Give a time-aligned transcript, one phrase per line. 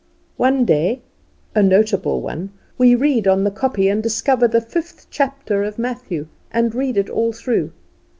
[0.37, 1.03] One day,
[1.53, 6.25] a notable one, we read on the kopje, and discover the fifth chapter of Matthew,
[6.51, 7.71] and read it all through.